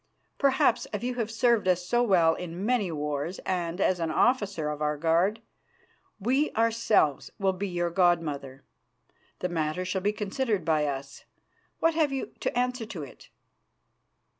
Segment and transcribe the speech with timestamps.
[0.39, 4.67] Perhaps, as you have served us so well in many wars and as an officer
[4.71, 5.43] of our guard,
[6.19, 8.63] we ourselves will be your god mother.
[9.41, 11.25] The matter shall be considered by us.
[11.79, 13.29] What have you to answer to it?"